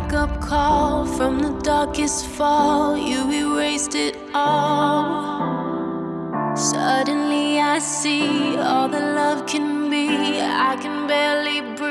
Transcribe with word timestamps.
wake 0.00 0.12
up 0.12 0.40
call 0.40 1.04
from 1.04 1.40
the 1.40 1.50
darkest 1.62 2.26
fall. 2.26 2.96
You 2.96 3.30
erased 3.32 3.94
it 3.96 4.16
all. 4.32 5.76
Suddenly 6.56 7.60
I 7.60 7.80
see 7.80 8.56
all 8.56 8.88
that 8.88 9.14
love 9.20 9.46
can 9.46 9.90
be. 9.90 10.40
I 10.40 10.76
can 10.80 11.08
barely 11.08 11.60
breathe. 11.76 11.87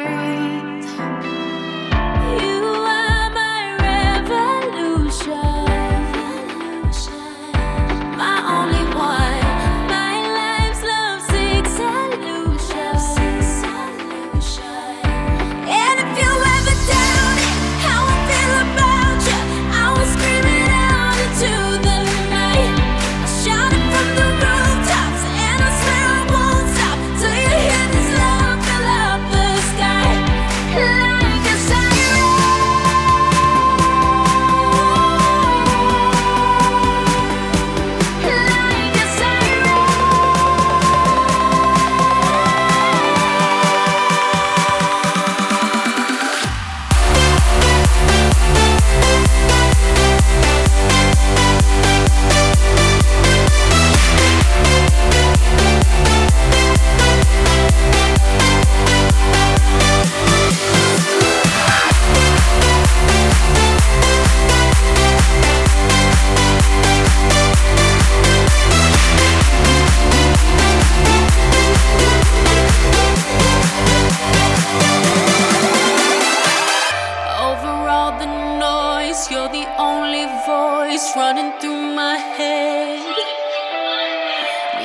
stories 80.87 81.15
running 81.17 81.51
through 81.59 81.95
my 81.95 82.15
head, 82.15 82.99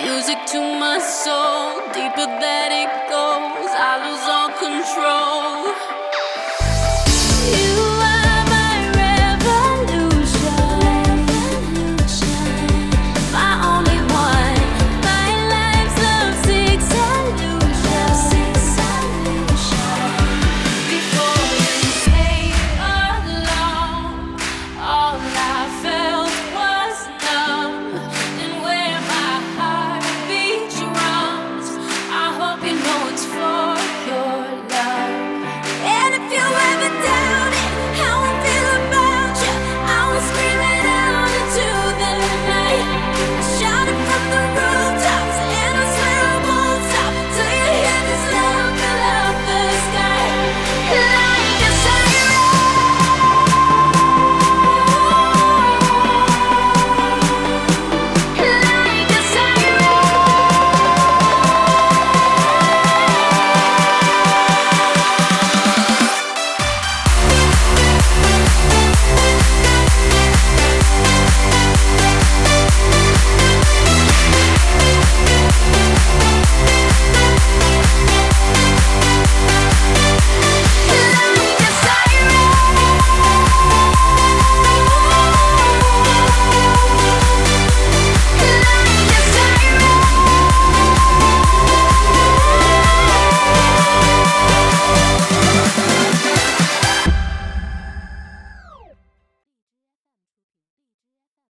music 0.04 0.38
to 0.46 0.60
my 0.80 0.98
soul. 0.98 1.91